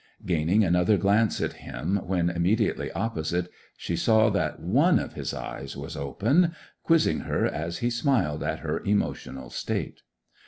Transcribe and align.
Gaining 0.25 0.63
another 0.63 0.97
glance 0.97 1.39
at 1.41 1.53
him 1.61 1.97
when 2.03 2.31
immediately 2.31 2.91
opposite, 2.93 3.51
she 3.77 3.95
saw 3.95 4.31
that 4.31 4.59
one 4.59 4.97
of 4.97 5.13
his 5.13 5.31
eyes 5.31 5.77
was 5.77 5.95
open, 5.95 6.55
quizzing 6.81 7.19
her 7.19 7.45
as 7.45 7.77
he 7.85 7.91
smiled 7.91 8.41
at 8.41 8.61
her 8.61 8.79
emotional 8.79 9.51
state. 9.51 10.01